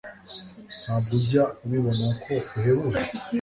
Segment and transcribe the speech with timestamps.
[0.79, 3.01] ntabwo ujya ubibona ko uhebuje